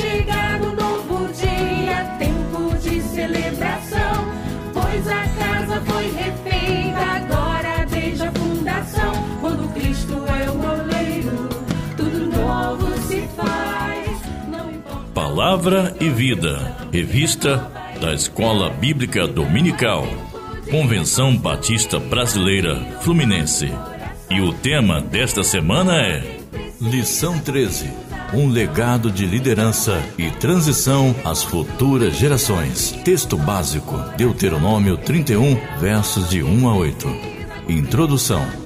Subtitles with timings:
[0.00, 4.32] chegado um novo dia, tempo de celebração,
[4.72, 9.12] pois a casa foi refeita agora desde a fundação.
[9.40, 11.48] Quando Cristo é o oleiro,
[11.96, 14.20] tudo novo se faz.
[14.48, 15.10] Não importa.
[15.12, 17.70] Palavra e Vida, revista
[18.00, 20.06] da Escola Bíblica Dominical,
[20.70, 23.70] Convenção Batista Brasileira Fluminense.
[24.30, 26.38] E o tema desta semana é
[26.80, 32.92] Lição 13: Um legado de liderança e transição às futuras gerações.
[33.04, 37.08] Texto básico: Deuteronômio 31, versos de 1 a 8.
[37.68, 38.59] Introdução.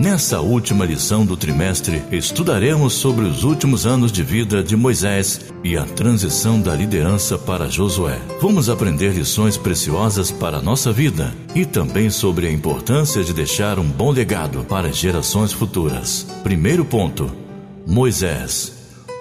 [0.00, 5.76] Nessa última lição do trimestre, estudaremos sobre os últimos anos de vida de Moisés e
[5.76, 8.18] a transição da liderança para Josué.
[8.40, 13.78] Vamos aprender lições preciosas para a nossa vida e também sobre a importância de deixar
[13.78, 16.26] um bom legado para gerações futuras.
[16.42, 17.30] Primeiro ponto:
[17.86, 18.72] Moisés,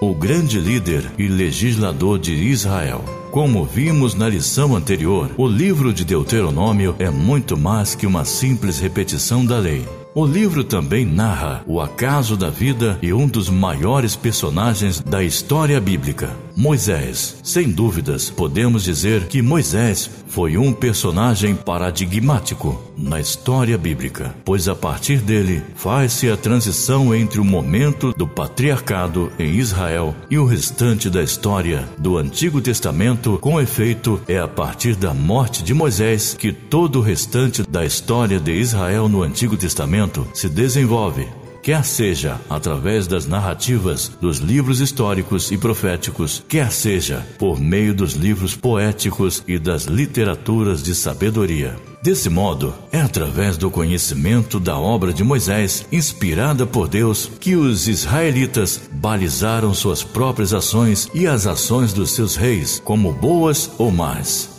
[0.00, 3.04] o grande líder e legislador de Israel.
[3.32, 8.78] Como vimos na lição anterior, o livro de Deuteronômio é muito mais que uma simples
[8.78, 9.84] repetição da lei.
[10.14, 15.78] O livro também narra o acaso da vida e um dos maiores personagens da história
[15.80, 17.36] bíblica, Moisés.
[17.44, 24.74] Sem dúvidas, podemos dizer que Moisés foi um personagem paradigmático na história bíblica, pois a
[24.74, 31.08] partir dele faz-se a transição entre o momento do patriarcado em Israel e o restante
[31.08, 33.38] da história do Antigo Testamento.
[33.40, 38.40] Com efeito, é a partir da morte de Moisés que todo o restante da história
[38.40, 41.28] de Israel no Antigo Testamento se desenvolve,
[41.68, 48.14] quer seja através das narrativas dos livros históricos e proféticos, quer seja por meio dos
[48.14, 51.76] livros poéticos e das literaturas de sabedoria.
[52.02, 57.86] Desse modo, é através do conhecimento da obra de Moisés, inspirada por Deus, que os
[57.86, 64.57] israelitas balizaram suas próprias ações e as ações dos seus reis, como boas ou más.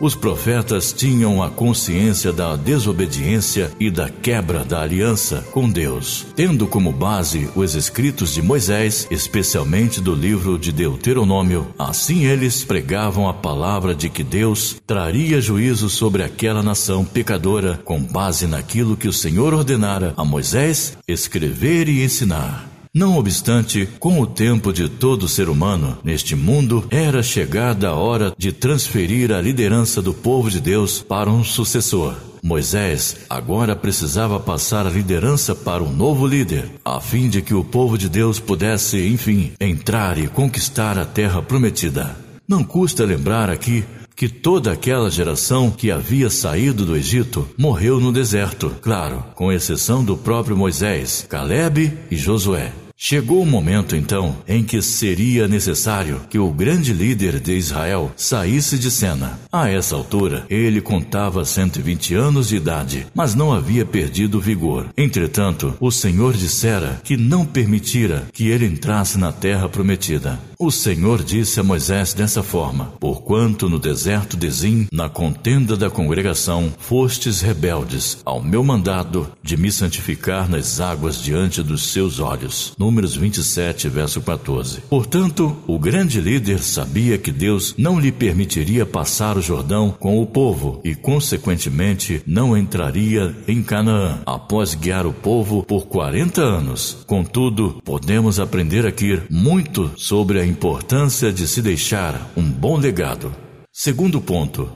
[0.00, 6.68] Os profetas tinham a consciência da desobediência e da quebra da aliança com Deus, tendo
[6.68, 11.66] como base os escritos de Moisés, especialmente do livro de Deuteronômio.
[11.76, 18.00] Assim eles pregavam a palavra de que Deus traria juízo sobre aquela nação pecadora com
[18.00, 22.77] base naquilo que o Senhor ordenara a Moisés escrever e ensinar.
[22.98, 28.34] Não obstante, com o tempo de todo ser humano neste mundo, era chegada a hora
[28.36, 32.16] de transferir a liderança do povo de Deus para um sucessor.
[32.42, 37.62] Moisés agora precisava passar a liderança para um novo líder, a fim de que o
[37.62, 42.16] povo de Deus pudesse, enfim, entrar e conquistar a terra prometida.
[42.48, 43.84] Não custa lembrar aqui
[44.16, 50.02] que toda aquela geração que havia saído do Egito morreu no deserto, claro, com exceção
[50.02, 52.72] do próprio Moisés, Caleb e Josué.
[53.00, 58.76] Chegou o momento, então, em que seria necessário que o grande líder de Israel saísse
[58.76, 59.38] de cena.
[59.52, 64.88] A essa altura, ele contava 120 anos de idade, mas não havia perdido vigor.
[64.96, 70.36] Entretanto, o Senhor dissera que não permitira que ele entrasse na terra prometida.
[70.60, 75.88] O Senhor disse a Moisés dessa forma: Porquanto no deserto de Zim, na contenda da
[75.88, 82.74] congregação, fostes rebeldes ao meu mandado de me santificar nas águas diante dos seus olhos.
[82.88, 84.80] Números 27, verso 14.
[84.88, 90.26] Portanto, o grande líder sabia que Deus não lhe permitiria passar o Jordão com o
[90.26, 96.96] povo e, consequentemente, não entraria em Canaã após guiar o povo por 40 anos.
[97.06, 103.30] Contudo, podemos aprender aqui muito sobre a importância de se deixar um bom legado.
[103.70, 104.66] Segundo ponto,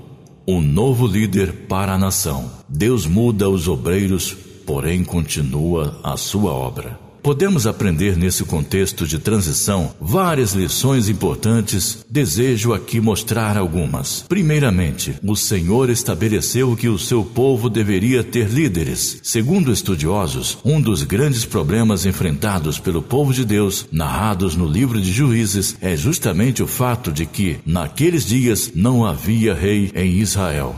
[0.47, 2.51] um novo líder para a nação.
[2.69, 4.37] Deus muda os obreiros,
[4.67, 7.01] porém continua a sua obra.
[7.23, 12.05] Podemos aprender nesse contexto de transição várias lições importantes.
[12.11, 14.25] Desejo aqui mostrar algumas.
[14.29, 19.21] Primeiramente, o Senhor estabeleceu que o seu povo deveria ter líderes.
[19.23, 25.13] Segundo estudiosos, um dos grandes problemas enfrentados pelo povo de Deus, narrados no livro de
[25.13, 30.75] Juízes, é justamente o fato de que, naqueles dias, não havia rei em Israel.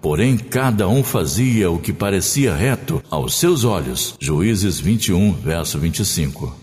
[0.00, 4.14] Porém, cada um fazia o que parecia reto aos seus olhos.
[4.18, 6.54] Juízes 21, verso 25.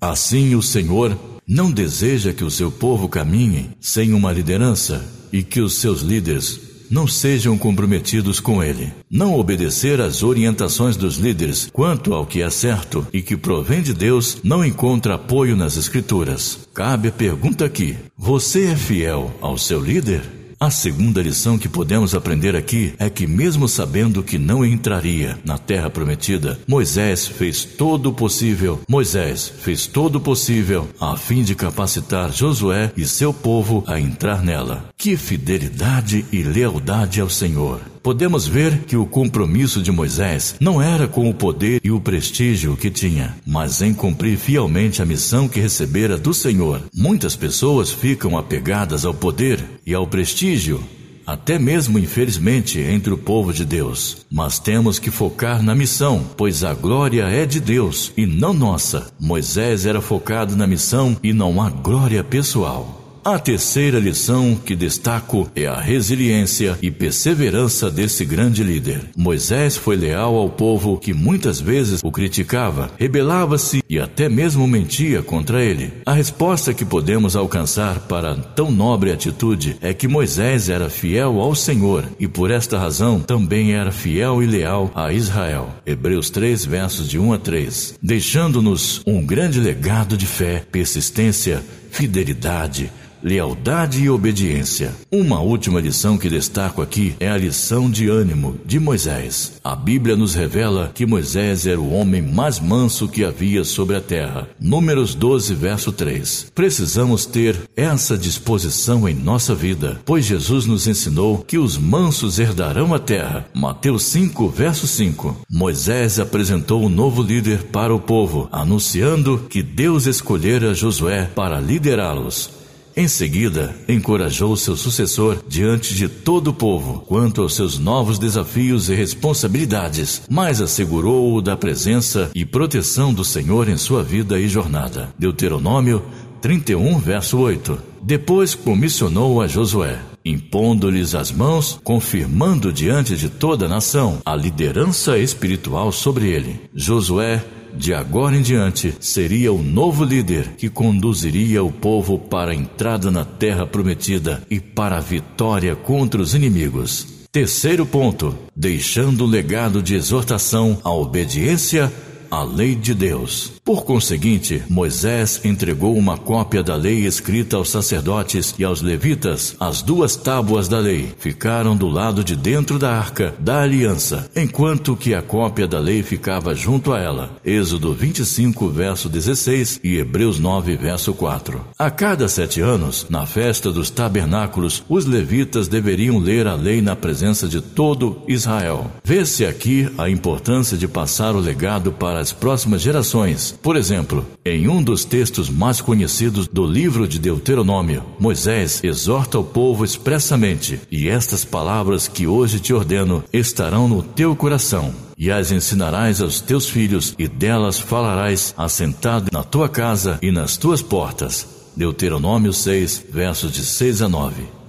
[0.00, 1.16] Assim, o Senhor
[1.46, 6.72] não deseja que o seu povo caminhe sem uma liderança e que os seus líderes
[6.90, 8.92] não sejam comprometidos com ele.
[9.10, 13.94] Não obedecer às orientações dos líderes quanto ao que é certo e que provém de
[13.94, 16.68] Deus não encontra apoio nas Escrituras.
[16.74, 20.41] Cabe a pergunta aqui: você é fiel ao seu líder?
[20.62, 25.58] A segunda lição que podemos aprender aqui é que, mesmo sabendo que não entraria na
[25.58, 28.80] terra prometida, Moisés fez todo o possível.
[28.88, 34.40] Moisés fez todo o possível a fim de capacitar Josué e seu povo a entrar
[34.40, 34.88] nela.
[34.96, 37.91] Que fidelidade e lealdade ao Senhor!
[38.02, 42.76] Podemos ver que o compromisso de Moisés não era com o poder e o prestígio
[42.76, 46.82] que tinha, mas em cumprir fielmente a missão que recebera do Senhor.
[46.94, 50.82] Muitas pessoas ficam apegadas ao poder e ao prestígio,
[51.26, 54.26] até mesmo infelizmente entre o povo de Deus.
[54.30, 59.12] Mas temos que focar na missão, pois a glória é de Deus e não nossa.
[59.20, 63.01] Moisés era focado na missão e não há glória pessoal.
[63.24, 69.00] A terceira lição que destaco é a resiliência e perseverança desse grande líder.
[69.16, 75.22] Moisés foi leal ao povo que muitas vezes o criticava, rebelava-se e até mesmo mentia
[75.22, 75.92] contra ele.
[76.04, 81.54] A resposta que podemos alcançar para tão nobre atitude é que Moisés era fiel ao
[81.54, 85.70] Senhor e por esta razão também era fiel e leal a Israel.
[85.86, 87.94] Hebreus 3, versos de 1 a 3.
[88.02, 92.90] Deixando-nos um grande legado de fé, persistência, fidelidade,
[93.22, 94.94] lealdade e obediência.
[95.10, 99.60] Uma última lição que destaco aqui é a lição de ânimo de Moisés.
[99.62, 104.00] A Bíblia nos revela que Moisés era o homem mais manso que havia sobre a
[104.00, 104.48] terra.
[104.60, 106.52] Números 12, verso 3.
[106.54, 112.92] Precisamos ter essa disposição em nossa vida, pois Jesus nos ensinou que os mansos herdarão
[112.94, 113.46] a terra.
[113.54, 115.36] Mateus 5, verso 5.
[115.50, 122.61] Moisés apresentou um novo líder para o povo, anunciando que Deus escolhera Josué para liderá-los.
[122.94, 128.90] Em seguida, encorajou seu sucessor diante de todo o povo quanto aos seus novos desafios
[128.90, 135.12] e responsabilidades, mas assegurou-o da presença e proteção do Senhor em sua vida e jornada.
[135.18, 136.02] Deuteronômio
[136.42, 137.78] 31, verso 8.
[138.02, 145.16] Depois comissionou a Josué, impondo-lhes as mãos, confirmando diante de toda a nação a liderança
[145.16, 146.60] espiritual sobre ele.
[146.74, 147.42] Josué
[147.74, 153.10] de agora em diante, seria o novo líder que conduziria o povo para a entrada
[153.10, 157.06] na terra prometida e para a vitória contra os inimigos.
[157.32, 161.92] Terceiro ponto: deixando o legado de exortação à obediência
[162.30, 163.52] à lei de Deus.
[163.64, 169.54] Por conseguinte, Moisés entregou uma cópia da lei escrita aos sacerdotes e aos levitas.
[169.60, 174.96] As duas tábuas da lei ficaram do lado de dentro da arca da aliança, enquanto
[174.96, 177.36] que a cópia da lei ficava junto a ela.
[177.44, 181.64] Êxodo 25, verso 16 e Hebreus 9, verso 4.
[181.78, 186.96] A cada sete anos, na festa dos tabernáculos, os levitas deveriam ler a lei na
[186.96, 188.90] presença de todo Israel.
[189.04, 194.68] Vê-se aqui a importância de passar o legado para as próximas gerações por exemplo, em
[194.68, 201.08] um dos textos mais conhecidos do livro de Deuteronômio, Moisés exorta o povo expressamente: E
[201.08, 206.68] estas palavras que hoje te ordeno estarão no teu coração e as ensinarás aos teus
[206.68, 211.46] filhos, e delas falarás assentado na tua casa e nas tuas portas.
[211.76, 214.61] Deuteronômio 6, versos de 6 a 9.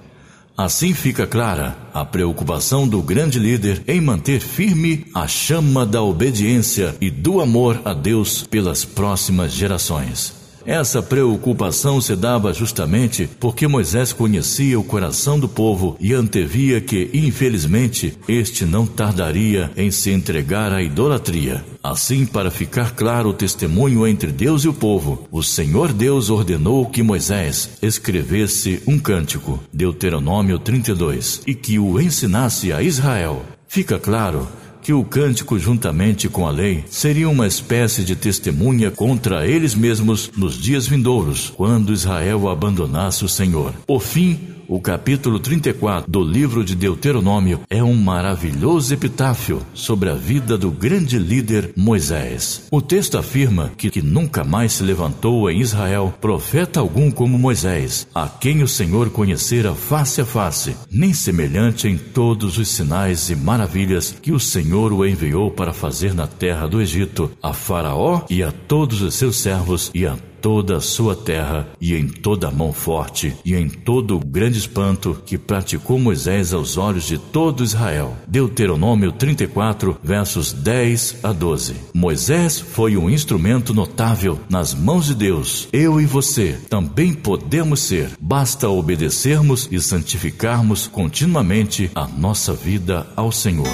[0.55, 6.95] Assim fica clara a preocupação do grande líder em manter firme a chama da obediência
[7.01, 10.42] e do amor a Deus pelas próximas gerações.
[10.65, 17.09] Essa preocupação se dava justamente porque Moisés conhecia o coração do povo e antevia que,
[17.13, 21.63] infelizmente, este não tardaria em se entregar à idolatria.
[21.83, 26.85] Assim, para ficar claro o testemunho entre Deus e o povo, o Senhor Deus ordenou
[26.85, 33.43] que Moisés escrevesse um cântico, Deuteronômio 32, e que o ensinasse a Israel.
[33.67, 34.47] Fica claro
[34.83, 40.29] que o cântico, juntamente com a lei, seria uma espécie de testemunha contra eles mesmos
[40.35, 43.73] nos dias vindouros, quando Israel abandonasse o Senhor.
[43.87, 50.13] Por fim, o capítulo 34 do livro de Deuteronômio é um maravilhoso epitáfio sobre a
[50.13, 52.67] vida do grande líder Moisés.
[52.71, 58.07] O texto afirma que, que nunca mais se levantou em Israel profeta algum como Moisés,
[58.13, 63.35] a quem o Senhor conhecera face a face, nem semelhante em todos os sinais e
[63.35, 68.43] maravilhas que o Senhor o enviou para fazer na terra do Egito, a Faraó e
[68.43, 72.51] a todos os seus servos e a toda a sua terra e em toda a
[72.51, 77.63] mão forte e em todo o grande espanto que praticou Moisés aos olhos de todo
[77.63, 78.17] Israel.
[78.27, 81.75] Deuteronômio 34, versos 10 a 12.
[81.93, 85.69] Moisés foi um instrumento notável nas mãos de Deus.
[85.71, 88.09] Eu e você também podemos ser.
[88.19, 93.71] Basta obedecermos e santificarmos continuamente a nossa vida ao Senhor.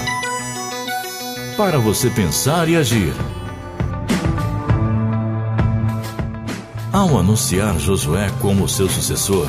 [1.58, 3.12] Para você pensar e agir.
[6.92, 9.48] Ao anunciar Josué como seu sucessor,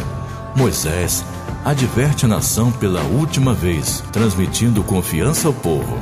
[0.54, 1.24] Moisés
[1.64, 5.98] adverte a nação pela última vez, transmitindo confiança ao povo.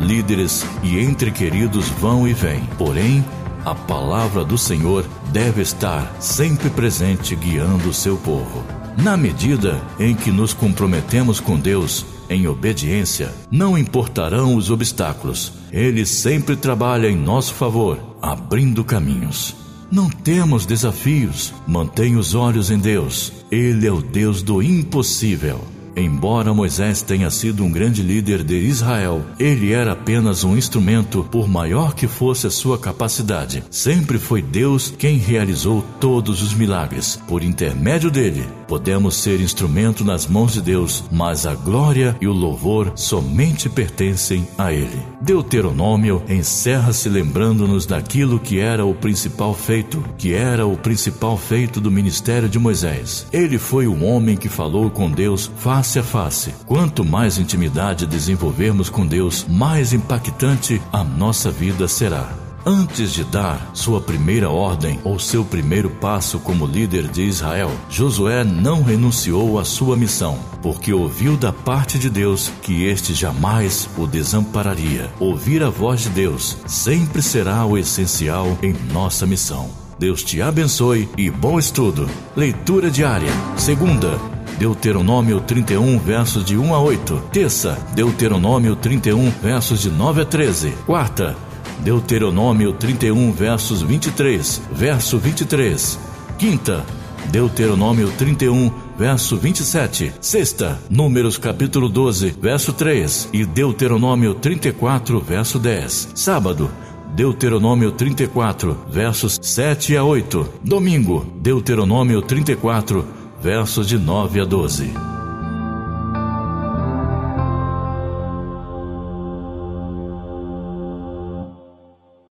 [0.00, 3.24] Líderes e entre queridos vão e vêm, porém,
[3.64, 8.64] a palavra do Senhor deve estar sempre presente guiando o seu povo.
[8.98, 16.04] Na medida em que nos comprometemos com Deus em obediência, não importarão os obstáculos, Ele
[16.04, 19.65] sempre trabalha em nosso favor, abrindo caminhos.
[19.90, 21.54] Não temos desafios.
[21.66, 23.32] Mantenha os olhos em Deus.
[23.50, 25.60] Ele é o Deus do impossível.
[25.98, 31.48] Embora Moisés tenha sido um grande líder de Israel, ele era apenas um instrumento, por
[31.48, 33.64] maior que fosse a sua capacidade.
[33.70, 37.18] Sempre foi Deus quem realizou todos os milagres.
[37.26, 42.32] Por intermédio dele, podemos ser instrumento nas mãos de Deus, mas a glória e o
[42.32, 45.00] louvor somente pertencem a ele.
[45.20, 51.90] Deuteronômio encerra-se lembrando-nos daquilo que era o principal feito, que era o principal feito do
[51.90, 53.26] ministério de Moisés.
[53.32, 56.54] Ele foi o homem que falou com Deus face a face.
[56.66, 62.45] Quanto mais intimidade desenvolvermos com Deus, mais impactante a nossa vida será.
[62.68, 68.42] Antes de dar sua primeira ordem ou seu primeiro passo como líder de Israel, Josué
[68.42, 74.04] não renunciou à sua missão, porque ouviu da parte de Deus que este jamais o
[74.04, 75.08] desampararia.
[75.20, 79.70] Ouvir a voz de Deus sempre será o essencial em nossa missão.
[79.96, 82.10] Deus te abençoe e bom estudo.
[82.34, 83.30] Leitura diária.
[83.56, 84.18] Segunda,
[84.58, 87.22] Deuteronômio 31, versos de 1 a 8.
[87.30, 90.70] Terça, Deuteronômio 31, versos de 9 a 13.
[90.84, 91.36] Quarta,
[91.80, 95.98] Deuteronômio 31, versos 23, verso 23.
[96.38, 96.84] Quinta,
[97.30, 100.12] Deuteronômio 31, verso 27.
[100.20, 106.10] Sexta, Números capítulo 12, verso 3 e Deuteronômio 34, verso 10.
[106.14, 106.70] Sábado,
[107.14, 110.48] Deuteronômio 34, versos 7 a 8.
[110.62, 113.04] Domingo, Deuteronômio 34,
[113.40, 115.15] versos de 9 a 12.